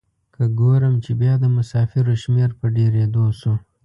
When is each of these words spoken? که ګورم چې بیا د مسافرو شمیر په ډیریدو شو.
که 0.33 0.43
ګورم 0.59 0.95
چې 1.03 1.11
بیا 1.21 1.33
د 1.39 1.45
مسافرو 1.57 2.13
شمیر 2.21 2.49
په 2.59 2.65
ډیریدو 2.75 3.25
شو. 3.39 3.53